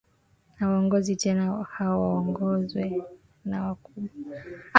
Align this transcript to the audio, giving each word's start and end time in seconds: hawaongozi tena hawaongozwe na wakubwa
hawaongozi 0.57 1.15
tena 1.15 1.43
hawaongozwe 1.73 3.03
na 3.45 3.61
wakubwa 3.65 4.11